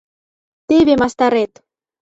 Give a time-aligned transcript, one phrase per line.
[0.67, 1.51] —Теве мастарет!